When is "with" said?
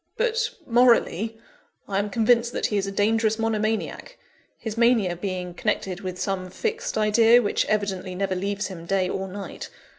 6.01-6.19